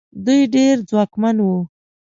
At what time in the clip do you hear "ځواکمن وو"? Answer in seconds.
0.89-1.57